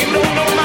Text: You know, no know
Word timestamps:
You 0.00 0.12
know, 0.12 0.22
no 0.22 0.44
know 0.54 0.61